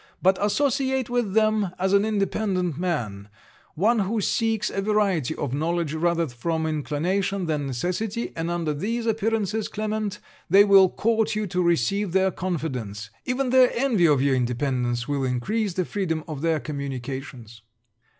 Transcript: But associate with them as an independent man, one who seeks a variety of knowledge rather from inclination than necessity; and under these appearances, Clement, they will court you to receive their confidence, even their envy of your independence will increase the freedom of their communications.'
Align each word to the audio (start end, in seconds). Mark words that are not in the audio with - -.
But 0.19 0.43
associate 0.43 1.11
with 1.11 1.33
them 1.35 1.75
as 1.77 1.93
an 1.93 2.05
independent 2.05 2.75
man, 2.79 3.29
one 3.75 3.99
who 3.99 4.19
seeks 4.19 4.71
a 4.71 4.81
variety 4.81 5.35
of 5.35 5.53
knowledge 5.53 5.93
rather 5.93 6.27
from 6.27 6.65
inclination 6.65 7.45
than 7.45 7.67
necessity; 7.67 8.33
and 8.35 8.49
under 8.49 8.73
these 8.73 9.05
appearances, 9.05 9.67
Clement, 9.67 10.17
they 10.49 10.63
will 10.63 10.89
court 10.89 11.35
you 11.35 11.45
to 11.45 11.61
receive 11.61 12.13
their 12.13 12.31
confidence, 12.31 13.11
even 13.25 13.51
their 13.51 13.69
envy 13.75 14.07
of 14.07 14.23
your 14.23 14.33
independence 14.33 15.07
will 15.07 15.23
increase 15.23 15.75
the 15.75 15.85
freedom 15.85 16.23
of 16.27 16.41
their 16.41 16.59
communications.' 16.59 17.61